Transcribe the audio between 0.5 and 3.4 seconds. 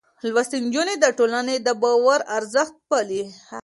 نجونې د ټولنې د باور ارزښت پالي.